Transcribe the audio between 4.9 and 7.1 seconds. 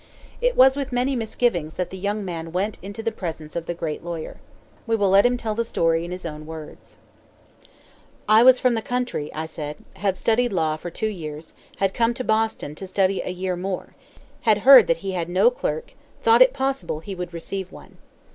will let him tell the story in his own words: